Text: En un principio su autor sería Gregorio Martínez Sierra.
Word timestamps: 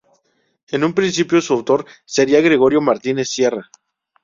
En 0.71 0.83
un 0.83 0.95
principio 0.95 1.39
su 1.41 1.53
autor 1.53 1.85
sería 2.05 2.41
Gregorio 2.41 2.81
Martínez 2.81 3.29
Sierra. 3.29 3.69